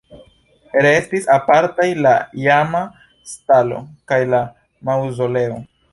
Restis 0.85 1.27
apartaj 1.33 1.87
la 2.07 2.15
iama 2.45 2.81
stalo 3.35 3.83
kaj 4.13 4.21
la 4.37 4.41
maŭzoleo. 4.91 5.61